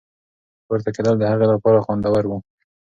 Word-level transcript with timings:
پورته 0.65 0.89
کېدل 0.95 1.15
د 1.19 1.23
هغې 1.31 1.47
لپاره 1.53 1.83
خوندور 1.85 2.23
وو. 2.27 2.37